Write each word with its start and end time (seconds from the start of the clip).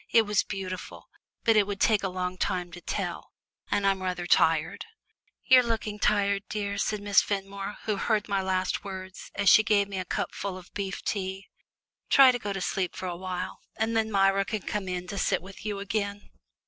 "It 0.09 0.23
was 0.23 0.41
beautiful. 0.41 1.09
But 1.43 1.55
it 1.55 1.67
would 1.67 1.79
take 1.79 2.01
a 2.01 2.07
long 2.09 2.35
time 2.35 2.71
to 2.71 2.81
tell, 2.81 3.33
and 3.69 3.85
I'm 3.85 4.01
rather 4.01 4.25
tired." 4.25 4.83
"You 5.45 5.59
are 5.59 5.63
looking 5.63 5.99
tired, 5.99 6.41
dear," 6.49 6.79
said 6.79 6.99
Miss 7.03 7.21
Fenmore, 7.21 7.77
who 7.83 7.97
heard 7.97 8.27
my 8.27 8.41
last 8.41 8.83
words, 8.83 9.29
as 9.35 9.47
she 9.47 9.61
gave 9.61 9.87
me 9.87 9.99
a 9.99 10.05
cupful 10.05 10.57
of 10.57 10.73
beef 10.73 11.03
tea. 11.03 11.49
"Try 12.09 12.31
to 12.31 12.39
go 12.39 12.51
to 12.51 12.61
sleep 12.61 12.95
for 12.95 13.05
a 13.05 13.13
little, 13.13 13.59
and 13.77 13.95
then 13.95 14.11
Myra 14.11 14.43
can 14.43 14.63
come 14.63 14.87
to 14.87 15.17
sit 15.19 15.39
with 15.39 15.63
you 15.67 15.77
again." 15.77 16.31